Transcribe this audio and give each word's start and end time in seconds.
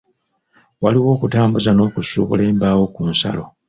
Waliwo 0.83 1.09
okutambuza 1.15 1.71
n'okusuubula 1.73 2.43
embaawo 2.51 2.85
ku 2.93 3.01
nsalo. 3.11 3.43